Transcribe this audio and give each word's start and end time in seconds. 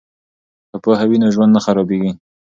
که 0.69 0.77
پوهه 0.83 1.03
وي 1.09 1.17
نو 1.21 1.27
ژوند 1.35 1.51
نه 1.55 1.61
خرابیږي. 1.65 2.11